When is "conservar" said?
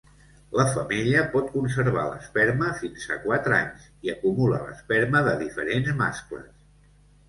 1.57-2.07